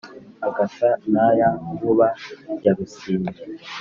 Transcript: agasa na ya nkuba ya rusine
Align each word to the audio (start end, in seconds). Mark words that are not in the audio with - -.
agasa 0.47 0.89
na 1.13 1.25
ya 1.39 1.49
nkuba 1.73 2.07
ya 2.63 2.71
rusine 2.77 3.31